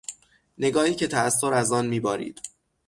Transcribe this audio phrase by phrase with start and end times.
[0.57, 2.41] نگاهی که تاثر از آن میبارید